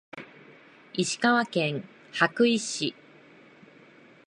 [0.95, 2.95] 石川県羽咋市